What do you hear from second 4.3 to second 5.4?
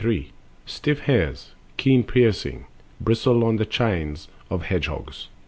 Of hedge hogs.